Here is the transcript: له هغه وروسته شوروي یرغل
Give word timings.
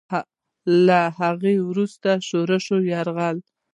له 0.87 0.99
هغه 1.19 1.51
وروسته 1.69 2.09
شوروي 2.27 2.83
یرغل 2.93 3.37